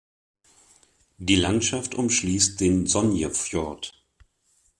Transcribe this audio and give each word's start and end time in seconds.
Die 1.19 1.35
Landschaft 1.35 1.93
umschließt 1.93 2.59
den 2.59 2.87
Sognefjord. 2.87 4.03